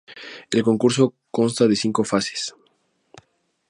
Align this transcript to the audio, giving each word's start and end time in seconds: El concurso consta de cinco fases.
El 0.55 0.63
concurso 0.69 1.03
consta 1.37 1.67
de 1.67 1.75
cinco 1.83 2.01
fases. 2.11 2.41